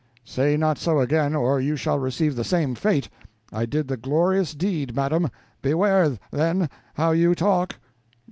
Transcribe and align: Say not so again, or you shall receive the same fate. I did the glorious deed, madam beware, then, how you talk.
Say 0.25 0.57
not 0.57 0.79
so 0.79 0.97
again, 0.97 1.35
or 1.35 1.59
you 1.61 1.75
shall 1.75 1.99
receive 1.99 2.35
the 2.35 2.43
same 2.43 2.73
fate. 2.73 3.07
I 3.53 3.67
did 3.67 3.87
the 3.87 3.97
glorious 3.97 4.55
deed, 4.55 4.95
madam 4.95 5.29
beware, 5.61 6.17
then, 6.31 6.71
how 6.95 7.11
you 7.11 7.35
talk. 7.35 7.75